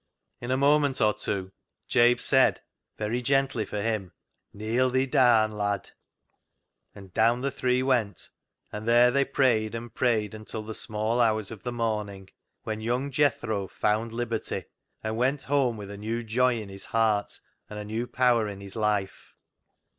[0.39, 1.51] In a moment or two
[1.87, 2.63] Jabe said,
[2.97, 4.13] very gently for him
[4.51, 5.91] —"Kneel thi daan, lad."
[6.95, 8.31] And down the three went,
[8.71, 12.31] and there they prayed and prayed until the small hours of the morning,
[12.63, 14.63] when young Jethro" found liberty,"
[15.03, 17.39] and went home with a new joy in his heart
[17.69, 19.35] and a new power in his life.